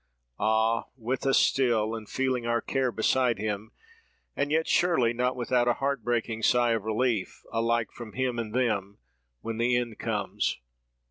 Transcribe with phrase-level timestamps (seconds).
[0.39, 0.85] —'Ah!
[0.97, 6.41] with us still, and feeling our care beside him!'—and yet surely not without a heartbreaking
[6.41, 8.97] sigh of relief, alike from him and them,
[9.41, 10.57] when the end comes.